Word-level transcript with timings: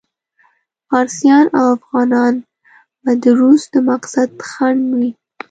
فارسیان 0.89 1.45
او 1.57 1.63
افغانان 1.75 2.33
به 3.03 3.11
د 3.23 3.25
روس 3.39 3.61
د 3.73 3.75
مقصد 3.89 4.29
خنډ 4.49 4.81
وي. 4.97 5.09